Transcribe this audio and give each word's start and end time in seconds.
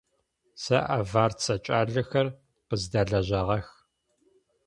Сэ 0.63 0.77
аварцэ 0.97 1.55
кӏалэхэр 1.65 2.27
къыздэлэжьагъэх. 2.67 3.67